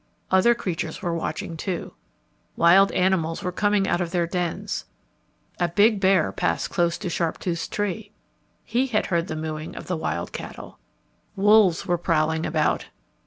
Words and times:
Other 0.31 0.55
creatures 0.55 1.03
were 1.03 1.13
watching, 1.13 1.55
too. 1.55 1.93
Wild 2.55 2.91
animals 2.91 3.43
were 3.43 3.51
coming 3.51 3.87
out 3.87 4.01
of 4.01 4.09
their 4.09 4.25
dens. 4.25 4.85
A 5.59 5.67
big 5.67 5.99
bear 5.99 6.31
passed 6.31 6.71
close 6.71 6.97
to 6.97 7.07
Sharptooth's 7.07 7.67
tree. 7.67 8.11
He 8.65 8.87
had 8.87 9.05
heard 9.05 9.27
the 9.27 9.35
mooing 9.35 9.75
of 9.75 9.85
the 9.85 9.95
wild 9.97 10.31
cattle. 10.33 10.79
Wolves 11.35 11.85
were 11.85 11.99
prowling 11.99 12.47
about. 12.47 12.87